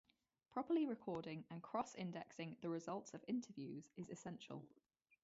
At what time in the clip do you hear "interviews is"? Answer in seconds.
3.27-4.09